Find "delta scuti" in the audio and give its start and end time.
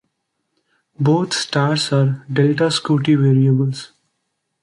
2.33-3.15